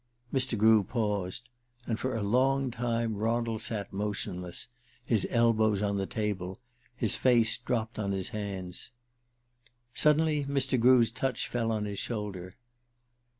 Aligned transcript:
Mr. 0.33 0.57
Grew 0.57 0.83
paused, 0.83 1.47
and 1.85 1.99
for 1.99 2.15
a 2.15 2.23
long 2.23 2.71
time 2.71 3.13
Ronald 3.15 3.61
sat 3.61 3.93
motionless, 3.93 4.67
his 5.05 5.27
elbows 5.29 5.83
on 5.83 5.97
the 5.97 6.07
table, 6.07 6.59
his 6.95 7.15
face 7.15 7.55
dropped 7.59 7.99
on 7.99 8.11
his 8.11 8.29
hands. 8.29 8.89
Suddenly 9.93 10.45
Mr. 10.45 10.79
Grew's 10.79 11.11
touch 11.11 11.47
fell 11.47 11.71
on 11.71 11.85
his 11.85 11.99
shoulder. 11.99 12.55